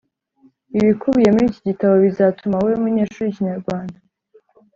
[0.79, 3.97] Ibikubiye muri iki gitabo, bizatuma wowe munyeshuri, Ikinyarwanda